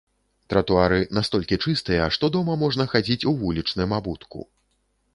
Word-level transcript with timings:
Тратуары 0.53 0.97
настолькі 1.17 1.59
чыстыя, 1.67 2.09
што 2.19 2.33
дома 2.39 2.57
можна 2.65 2.91
хадзіць 2.97 3.23
у 3.33 3.39
вулічным 3.45 3.89
абутку. 4.03 4.39